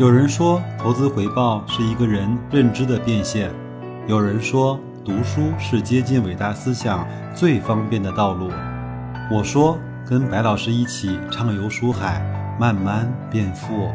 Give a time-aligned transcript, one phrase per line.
[0.00, 3.50] 有人说，投资回报是一个人认知的变现；
[4.08, 8.50] 有人说，读书是接近伟大思想最方便的道路。
[9.30, 9.78] 我说，
[10.08, 12.22] 跟白老师一起畅游书海，
[12.58, 13.90] 慢慢变富。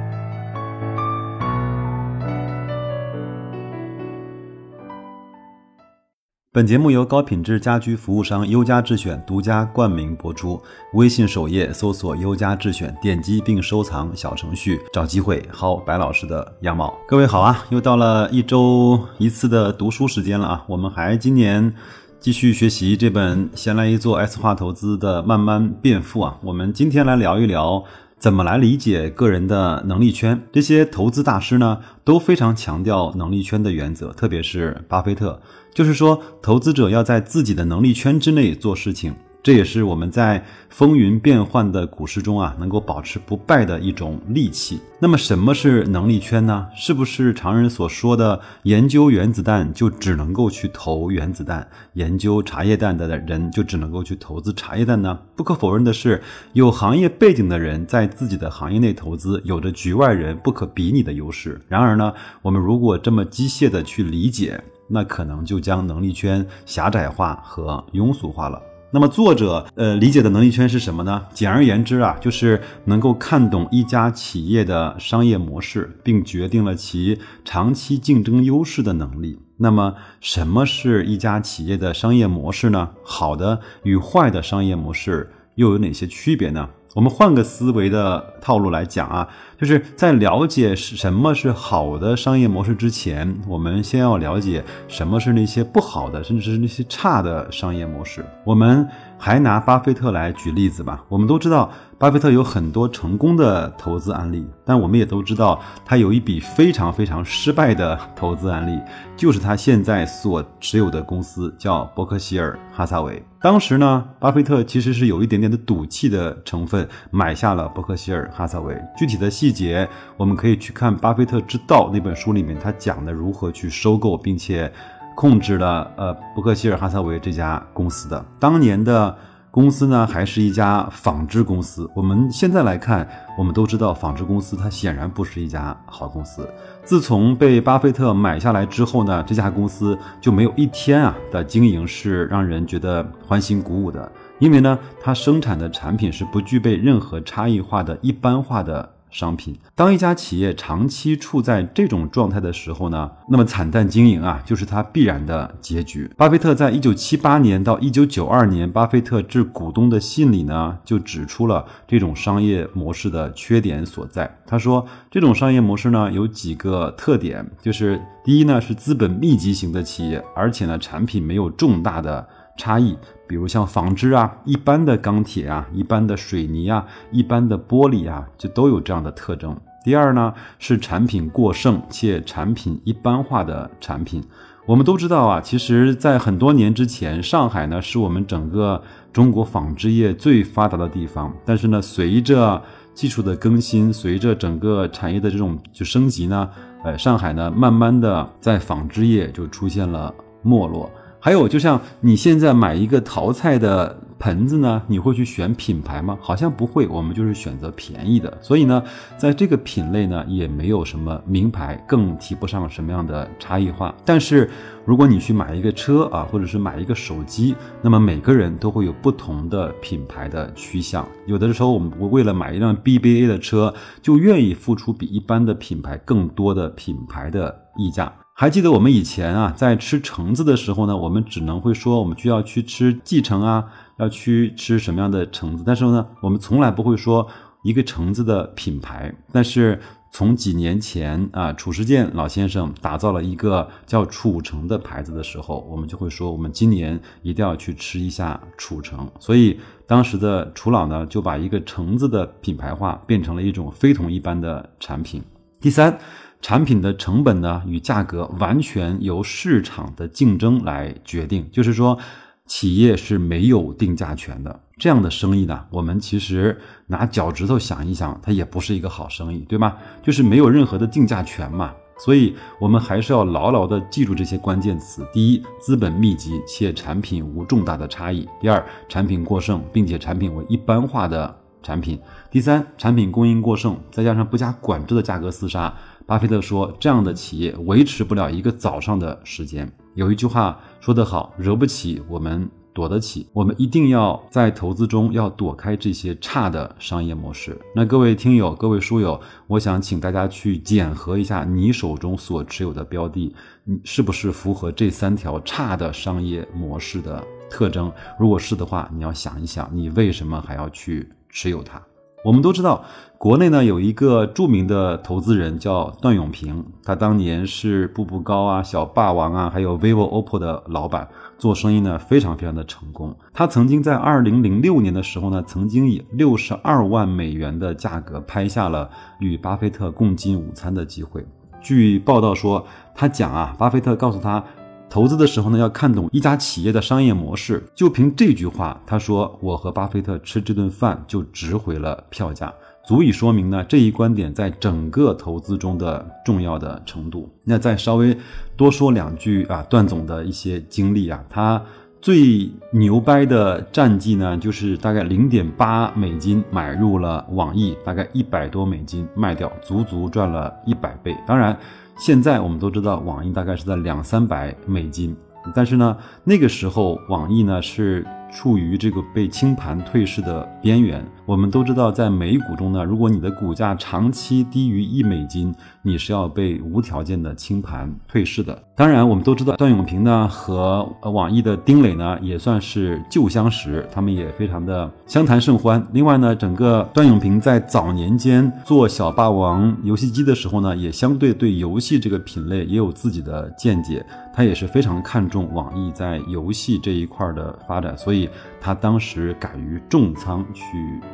[6.56, 10.58] 本节目由高品质家居服务商优家智选独家冠名播出。
[10.94, 16.98] 微信首页搜索“优家智选”，点击并收藏小程序，找机会薅白老师的羊毛。
[17.06, 20.64] 各位好啊，又到了一周一次的读书时间了啊！
[20.70, 21.76] 我们还今年
[22.22, 26.38] 继续学习这本闲来一做 S 化投资的慢慢变富啊。
[26.42, 27.84] 我们今天来聊一聊。
[28.18, 30.42] 怎么来理解个人的能力圈？
[30.52, 35.40] 这些投资大师呢，都非常强调能力圈的原则，特别是巴菲特，
[35.74, 39.14] 就是说，投资者要在自己的能力圈之内做事情。
[39.46, 44.82] 这也是我们在风云变幻的股市中啊，能够保持不败的一种利器。
[45.00, 46.66] 那么，什么是能力圈呢？
[46.76, 55.20] 是不是常人所说的研究原子弹就只能够去投原子弹，研究茶叶蛋的人就只能够去投资茶叶蛋呢？
[55.36, 61.62] 不可否认的是，有行业背景的人在自己的行业内投资，有着局外人不可比拟的优势。
[61.68, 62.12] 然而呢，
[62.42, 68.60] 我们如果这么机械的去理解，那可能就将能力圈狭窄化和庸俗化了。
[68.96, 71.26] 那么作者呃理解的能力圈是什么呢？
[71.34, 79.38] 简而言之啊，就是能够看懂一家企业的商业模式，并决定了其长期竞争优势的能力。
[79.58, 82.92] 那么什么是一家企业的商业模式呢？
[83.04, 86.70] 好的与坏的商业模式又有哪些区别呢？
[86.96, 89.28] 我们换个思维的套路来讲啊，
[89.60, 98.26] 就是在了解什么是好的商业模式之前，我们先要了解什么是那些不好的，甚至是那些差的商业模式。
[98.46, 98.88] 我们。
[99.26, 101.04] 还拿巴菲特来举例子吧。
[101.10, 108.80] 我们都知道，巴菲特有很多成功的投资案例，但我们也都知道，他有一笔非常非常失败的投资案例，
[109.18, 113.20] 就是他现在所持有的公司叫伯克希尔哈撒韦。
[113.42, 118.80] 当时呢，巴菲特其实是有一点点的赌气的成分，买下了伯克希尔哈撒韦。
[118.96, 124.72] 具体的细节，我们可以去看《巴菲特之道》那本书里面，他讲的如何去收购，并且。
[125.16, 129.16] 控制了呃伯克希尔哈撒韦这家公司的当年的
[129.50, 131.90] 公司呢，还是一家纺织公司。
[131.96, 136.46] 我们现在来看，我们都知道纺织公司它显然不是一家好公司。
[136.84, 148.95] 自从被巴菲特买下来之后呢，这家公司就没有一天啊的经营是让人觉得欢欣鼓舞的，因为呢，它生产的产品是不具备任何差异化的一般化的。
[149.16, 156.12] 商品，当一家企业长期处在这种状态的时候呢，那么惨淡经营啊，就是它必然的结局。
[156.18, 164.30] 巴菲特在一九七八年到一九九二年，巴菲特致股东的信里呢，就指出了这种商业模式的缺点所在。
[164.46, 172.28] 他说，这种商业模式呢，有几个特点，就是第一呢，是资本密集型的企业，而且呢，产品没有重大的。
[172.58, 179.56] 差异，比如像纺织啊、一般的钢铁啊、一般的水泥啊、一般的玻璃啊，就都有这样的特征。
[179.84, 184.24] 第二呢，是产品过剩且产品一般化的产品。
[184.66, 188.82] 我们都知道啊，其实，在很多年之前，上海呢是我们整个
[189.14, 191.32] 中国纺织业最发达的地方。
[191.46, 192.60] 但是呢，随着
[192.96, 196.50] 技术的更新，随着整个产业的这种就升级呢，
[196.84, 200.12] 呃，上海呢慢慢的在纺织业就出现了
[200.42, 200.90] 没落。
[201.26, 206.16] 还有，就像你现在买一个淘菜的盆子呢，你会去选品牌吗？
[206.22, 208.32] 好像不会，我们就是选择便宜的。
[208.44, 208.84] 所以呢，
[209.18, 213.92] 在这个品类呢，也没有什么名牌，更提不上什么样的差异化。
[214.06, 214.48] 但是，
[214.86, 221.08] 如果你去买一个车啊，或者是买一个手机，那么每个人都会有不同的品牌的趋向。
[221.26, 228.14] 有的时候，我们为了买一辆 BBA 的车，就愿意付出比一般的品牌更多的品牌的溢价。
[228.38, 233.64] 还记得我们以前啊，在吃橙子的时候呢，我们只能会说我们就要去吃蓟橙啊，
[233.98, 237.26] 要去吃什么样的橙子，但是呢，我们从来不会说
[237.64, 239.16] 一个橙子的品牌。
[239.32, 239.80] 但是
[240.12, 249.10] 从几年前啊，褚时健老先生打造了一个叫褚橙的牌子的时候，我们就会说我们今年一定要去吃一下褚橙。
[249.18, 249.58] 所以
[249.88, 255.24] 当时的褚老呢，就把一个橙子的品牌化变成了一种非同一般的产品。
[255.62, 255.98] 第三。
[256.46, 261.98] 产品的成本呢与价格完全由市场的竞争来决定，就是说，
[262.46, 264.60] 企业是没有定价权的。
[264.78, 266.56] 这样的生意呢，我们其实
[266.86, 269.76] 拿脚趾头想一想，它也不是一个好生意，对吗？
[270.04, 271.74] 就是没有任何的定价权嘛。
[271.98, 281.36] 所以，我们还是要牢牢的记住这些关键词：第一，资本密集且产品无重大的差异；第二，产品过剩并且产品为一般化的。
[281.66, 282.00] 产品。
[282.30, 285.74] 第三，产品供应过剩，再加上不加管制的价格厮杀。
[286.06, 289.68] 巴菲特说，这样的企业维持不了一个早上的时间。
[289.96, 292.48] 有一句话说得好，惹不起我们。
[292.76, 297.58] 躲得起，我们一定要在投资中要躲开这些差的商业模式。
[297.74, 299.18] 那各位听友、各位书友，
[299.48, 303.34] 我想请大家去检核一下你手中所持有的标的，
[303.64, 307.90] 你是不是符合这三条差的商业模式的特征？
[308.20, 311.80] 如果是的话，你要想一想，你为什么还要去持有它？
[312.24, 312.84] 我们都知道，
[313.20, 323.16] 国内呢有一个著名的投资人叫段永平，他当年是步步高啊、小霸王啊，还有 vivo、OPPO 的老板，做生意呢非常非常的成功。
[323.32, 328.90] 他曾经在二零零六年的时候呢，曾经以六十二万美元的价格拍下了
[329.20, 331.24] 与巴菲特共进午餐的机会。
[331.62, 332.66] 据报道说，
[332.96, 334.44] 他讲啊，巴菲特告诉他。
[334.90, 337.62] 投资的时候呢，要看懂一家企业的商业模式。
[337.76, 342.54] 就凭这句话，他说：“我和巴菲特吃这顿饭就值回了票价，
[342.86, 348.18] 足以说明呢这一观点在整个投资中的重要的程度。”那再稍微
[348.56, 351.62] 多说两句啊，段总的一些经历啊，他
[352.00, 361.14] 最牛掰的战绩呢，就是大概零点八美金买入了网易，大概一百多美金卖掉，足足赚了一百倍。
[361.28, 361.58] 当然。
[361.98, 365.16] 现在我们都知道，网易大概是在两三百美金，
[365.54, 368.06] 但是呢，那个时候网易呢是。
[368.32, 371.02] 处于这个被清盘退市的边缘。
[371.26, 378.62] 我们都知道，在美股中呢，如果你的股价长期低于一美金，你是要被无条件的清盘退市的。
[378.76, 385.84] 当然，我们都知道段永平呢和网易的丁磊呢也算是旧相识，他们也非常的相谈甚欢。
[385.94, 394.06] 另外呢，整个段永平在早年间做小霸王游戏机的时候呢，也相对对游戏这个品类也有自己的见解。
[394.32, 398.30] 他也是非常看重网易在游戏这一块的发展，所以
[398.60, 400.62] 他当时敢于重仓去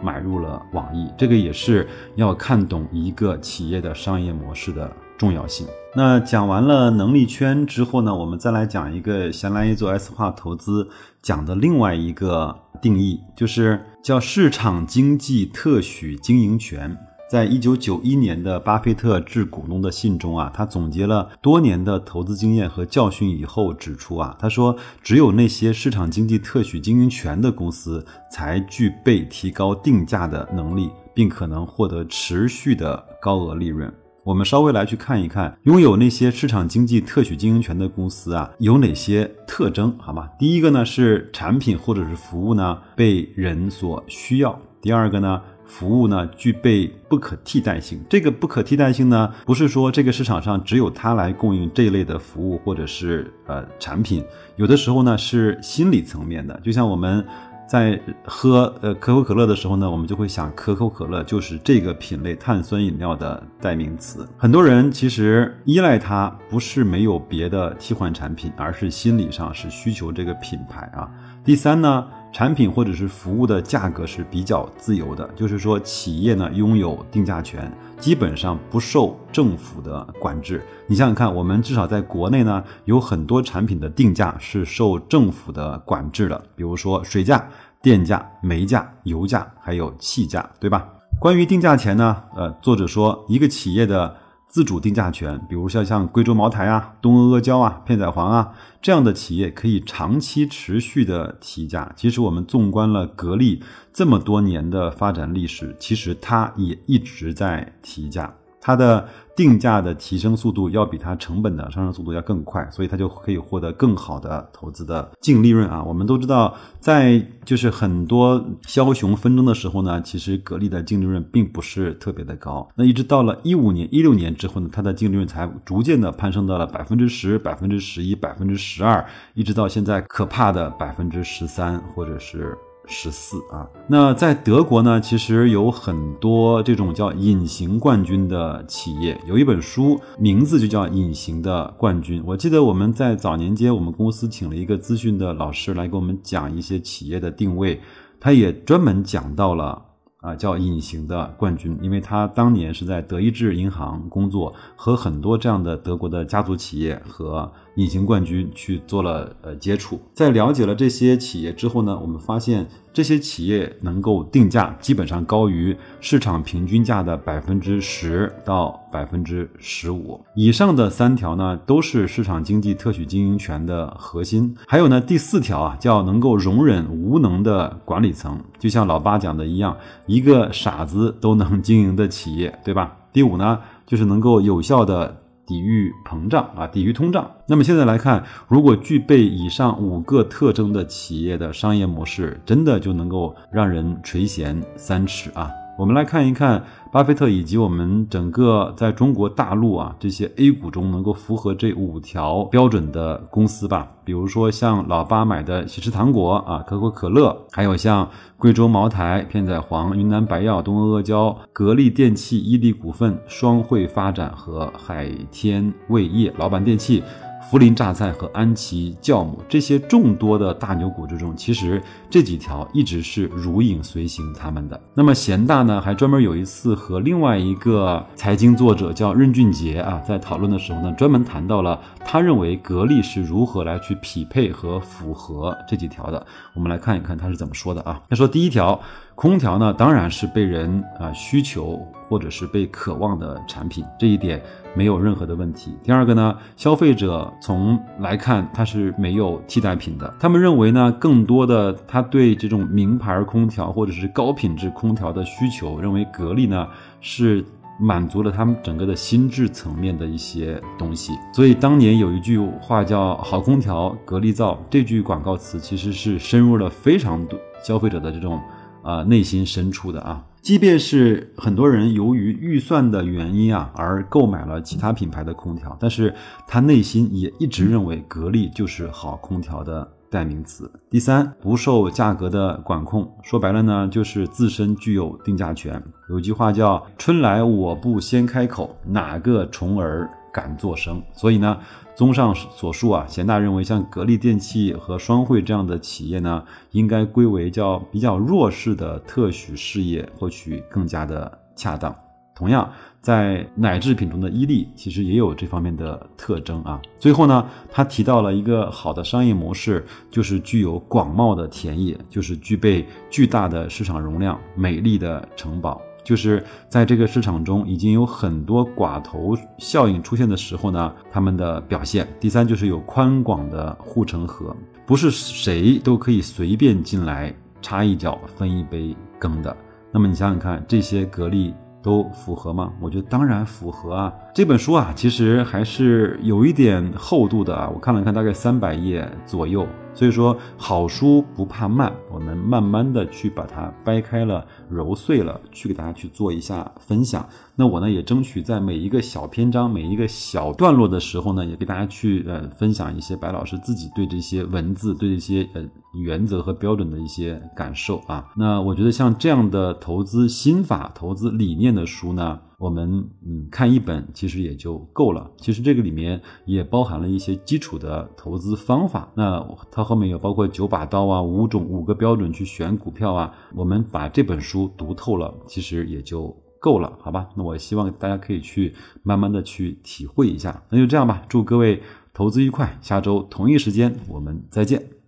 [0.02, 1.10] 买入了网易。
[1.18, 5.68] 这个也是要看懂一个企业的商业模式的重要性。
[5.96, 10.88] 那讲完了能力圈之后呢，我们再来讲一个闲来一做 S 化投资
[11.22, 16.98] 讲的另外一个定义，就是叫市场经济特许经营权。
[17.32, 33.90] 在一九九一年的巴菲特致股东的信中啊，他总结了多年的投资经验和教训以后指出啊，他说，只有那些市场经济特许经营权的公司才具备提高定价的能力，并可能获得持续的高额利润。
[34.26, 39.96] 我们稍微来去看一看，拥有那些市场经济特许经营权的公司啊，有哪些特征？
[39.98, 40.28] 好吗？
[40.38, 44.60] 第一个呢是产品或者是服务呢被人所需要。
[44.82, 45.40] 第二个呢？
[45.72, 54.22] 服务呢具备不可替代性，这个不可替代性呢，不是说这个市场上只有它来供应这类的服务或者是呃产品，
[54.58, 57.26] 有的时候呢是心理层面的，就像我们
[57.66, 64.28] 在喝呃可口可乐的时候呢，我们就会想可口可乐就是这个品类碳酸饮料的代名词。
[64.38, 71.10] 很多人其实依赖它不是没有别的替换产品，而是心理上是需求这个品牌啊。
[71.44, 72.08] 第三呢。
[72.34, 80.66] 产品或者是服务的价格是比较自由的，就是说企业呢拥有定价权，基本上不受政府的管制。
[80.88, 87.46] 你想想看，我们至少在国内呢，有很多产品的定价是受政府的管制的，比如说水价、
[87.82, 90.88] 电价、煤价、油价，还有气价，对吧？
[91.20, 94.16] 关于定价权呢，呃，作者说一个企业的。
[94.52, 101.94] 自主定价权，比如像像贵州茅台啊、东阿阿胶啊、片仔癀啊这样的企业，可以长期持续的提价。
[101.96, 108.36] 其实我们纵观了格力这么多年的发展历史，其实它也一直在提价。
[108.60, 109.08] 它的
[109.42, 115.82] 定价的提升速度要比它成本的上升速度要更快，所以它就可以获得更好的投资的净利润啊。
[115.82, 122.70] 我们都知道，在就是很多枭雄纷争的时候呢，其实格力的净利润并不是特别的高。
[122.76, 132.56] 那一直到了一五年、一六年之后呢，它的净利润才逐渐的攀升到了百分之十、百分之十一、百分之十二，一直到现在可怕的百分之十三或者是。
[132.88, 139.20] 十四啊，那在德国呢，其实有很多这种叫隐形冠军的企业。
[139.28, 142.22] 有一本书名字就叫《隐形的冠军》。
[142.26, 147.80] 我记得我们在早年间，我们公司请了一个资讯的老师来给我们讲一些企业的定位，
[148.20, 149.82] 他也专门讲到了
[150.20, 160.00] 啊，叫隐形的冠军，因为他当年是在德意志银行工作，和很多这样的德国的家族企业和隐形冠军去做了呃接触。
[160.14, 174.54] 在了解了这些企业之后呢，我们发现这些企业能够定价基本上高于市场平均价的百分之十到百分之十五以上的三条呢，都是市场经济特许经营权的核心。
[174.68, 182.98] 还有呢，第四条啊，叫能够容忍无能的管理层，就像老八讲的一样，一个傻子都能经营的企业，对吧？
[183.14, 185.21] 第五呢，就是能够有效的。
[185.46, 187.30] 抵御膨胀啊，抵御通胀。
[187.48, 195.52] 那么现在来看，如果具备以上五个特征的企业的商业模式，真的就能够让人垂涎三尺啊。
[195.82, 203.90] 我们来看一看巴菲特以及我们整个在中国大陆啊这些 A 股中能够符合这五条标准的公司吧。
[204.06, 208.08] 比如说像老八买的喜事糖果啊，可口可乐，还有像
[208.38, 217.02] 贵州茅台、片仔癀、云南白药、东阿阿胶、格力电器、伊利股份、双汇发展和海天味业、老板电器。
[217.50, 224.80] 涪陵榨菜和安琪酵母这些众多的大牛股之中，其实这几条一直是如影随形他们的。
[224.94, 236.26] 那么贤大呢，还专门有一次和另外一个财经作者叫任俊杰啊，在讨论的时候呢，专门谈到了他认为格力是如何来去匹配和符合这几条的。
[236.54, 238.02] 我们来看一看他是怎么说的啊。
[238.10, 238.80] 他说第一条。
[239.14, 241.80] 空调呢，当然是被人啊需求
[242.12, 244.44] 或者是被渴望的产品，这一点
[244.76, 245.74] 没有任何的问题。
[245.82, 256.68] 第二个呢，消费者从来看它是没有替代品的，他们认为呢，更多的他对这种名牌空调或者是高品质空调的需求，认为格力呢
[257.00, 257.46] 是
[257.80, 261.14] 满足了他们整个的心智层面的一些东西。
[261.34, 268.38] 所以当年有一句话叫“好空调格力造”，这句广告词其实是深入了非常多消费者的这种。
[268.84, 276.14] 啊，内心深处的啊，即便是很多人由于预算的原因啊，而购买了其他品牌的空调，但是
[276.48, 280.70] 他内心也一直认为格力就是好空调的代名词。
[280.90, 285.82] 第三，不受价格的管控，说白了呢，就是自身具有定价权。
[286.10, 291.58] 有句话叫“春来我不先开口，哪个虫儿敢作声”，所以呢。
[291.94, 301.94] 综上所述啊，贤大认为像格力电器和双汇这样的企业呢，应该归为叫比较弱势的特许事业，或许更加的恰当。
[302.34, 302.68] 同样，
[303.02, 306.82] 在奶制品中的伊利其实也有这方面的特征啊。
[306.98, 315.80] 最后呢，他提到了一个好的商业模式，就是具有广袤的田野，就是具备巨大的市场容量、美丽的城堡。
[316.04, 322.08] 就是在这个市场中已经有很多寡头效应出现的时候呢，他们的表现。
[322.20, 324.56] 第三就是有宽广的护城河，
[324.86, 329.56] 不是谁都可以随便进来插一脚分一杯羹的。
[329.92, 331.54] 那么你想想看，这些格力
[331.84, 332.72] 都符合吗？
[332.80, 334.14] 我觉得当然符合啊。
[334.34, 339.68] 这本书啊，其实还是有一点厚度的啊，我看了看，大概三百页左右。
[339.94, 347.28] 所以说，好书不怕慢，我们慢慢的去把它掰开了、揉碎了，去给大家去做一下分享。
[347.56, 358.26] 那我呢，也争取在每一个小篇章、每一个小段落的时候呢，也给大家去呃分享一些白老师自己对这些文字、对这些呃原则和标准的一些感受啊。
[358.36, 362.40] 那我觉得像这样的投资心法、投资理念的书呢。
[362.62, 369.12] 我们嗯看一本其实也就够了，其实这个里面也包含了一些基础的投资方法。
[369.16, 373.34] 那它后面有包括九把刀啊，五种五个标准去选股票啊。
[373.56, 377.28] 我们把这本书读透了，其实也就够了，好吧？
[377.36, 380.64] 那我希望大家可以去慢慢的去体会一下。
[380.70, 381.82] 那就这样吧，祝各位
[382.14, 385.01] 投资愉快，下周同一时间我们再见。